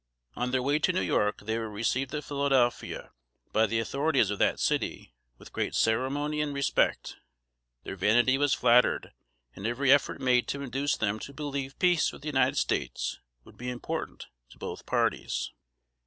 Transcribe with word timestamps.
On 0.35 0.49
their 0.49 0.63
way 0.63 0.79
to 0.79 0.91
New 0.91 1.01
York, 1.03 1.41
they 1.41 1.59
were 1.59 1.69
received 1.69 2.11
at 2.15 2.23
Philadelphia, 2.23 3.11
by 3.53 3.67
the 3.67 3.77
authorities 3.77 4.31
of 4.31 4.39
that 4.39 4.59
city, 4.59 5.13
with 5.37 5.53
great 5.53 5.75
ceremony 5.75 6.41
and 6.41 6.55
respect. 6.55 7.17
Their 7.83 7.95
vanity 7.95 8.35
was 8.39 8.55
flattered, 8.55 9.11
and 9.55 9.67
every 9.67 9.91
effort 9.91 10.19
made 10.19 10.47
to 10.47 10.63
induce 10.63 10.97
them 10.97 11.19
to 11.19 11.33
believe 11.33 11.77
peace 11.77 12.11
with 12.11 12.23
the 12.23 12.29
United 12.29 12.57
States 12.57 13.19
would 13.43 13.57
be 13.59 13.69
important 13.69 14.25
to 14.49 14.57
both 14.57 14.87
parties. 14.87 15.51